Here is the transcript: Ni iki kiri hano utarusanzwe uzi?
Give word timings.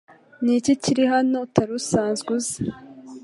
Ni 0.43 0.53
iki 0.59 0.73
kiri 0.81 1.03
hano 1.13 1.37
utarusanzwe 1.45 2.29
uzi? 2.37 2.61